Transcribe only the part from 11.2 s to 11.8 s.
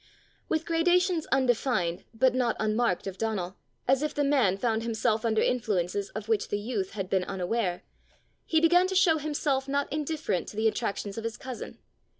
his cousin.